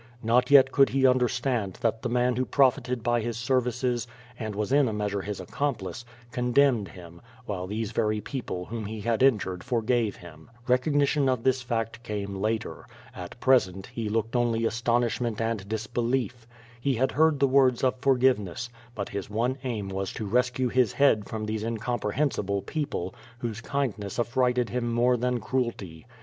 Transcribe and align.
Not 0.23 0.49
yet 0.49 0.71
could 0.71 0.89
he 0.89 1.05
understand 1.05 1.75
that 1.81 2.01
the 2.01 2.09
man 2.09 2.35
who 2.35 2.43
profited 2.43 3.03
by 3.03 3.21
his 3.21 3.37
8cr\'ices 3.37 4.07
and 4.39 4.55
was 4.55 4.71
in 4.71 4.87
a 4.87 4.93
measure 4.93 5.21
his 5.21 5.39
accomplice, 5.39 6.03
condemned 6.31 6.87
him, 6.87 7.21
while 7.45 7.67
these 7.67 7.91
very 7.91 8.19
people 8.19 8.65
whom 8.65 8.85
he 8.87 9.01
had 9.01 9.21
injured 9.21 9.63
forgave 9.63 10.15
him. 10.15 10.49
Recognition 10.67 11.29
of 11.29 11.43
this 11.43 11.61
fact 11.61 12.01
came 12.01 12.37
later. 12.41 12.87
At 13.15 13.39
present 13.39 13.85
he 13.93 14.09
looked 14.09 14.35
only 14.35 14.65
astonishment 14.65 15.39
and 15.39 15.69
disbelief. 15.69 16.47
He 16.79 16.95
had 16.95 17.11
heard 17.11 17.39
the 17.39 17.47
words 17.47 17.83
of 17.83 18.01
forgiveness, 18.01 18.71
but 18.95 19.09
his 19.09 19.29
one 19.29 19.59
aim 19.63 19.87
was 19.87 20.11
to 20.13 20.25
rescue 20.25 20.69
his 20.69 20.93
head 20.93 21.29
from 21.29 21.45
these 21.45 21.63
incomprehensible 21.63 22.63
people, 22.63 23.13
whose 23.37 23.61
kindness 23.61 24.17
affrighted 24.17 24.69
him 24.71 24.91
more 24.91 25.15
than 25.15 25.39
cruelty. 25.39 26.07